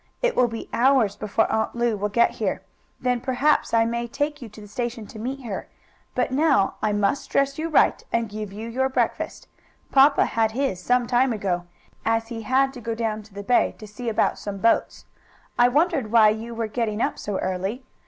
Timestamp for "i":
3.71-3.85, 6.81-6.91, 15.59-15.67